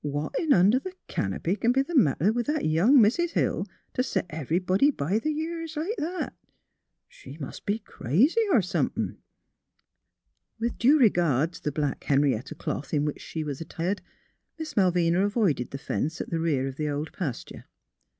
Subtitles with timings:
[0.03, 4.25] "What in under the canopy c'n be the matter with young Mis' Hill t' set
[4.31, 6.33] everybody b' th' years like that?
[7.07, 9.19] She mus' be crazy, er somethin'."
[10.59, 14.01] With due regard to the black Henrietta cloth in which she was attired,
[14.57, 17.65] Miss Malvina avoided the fence at the rear of the old pasture.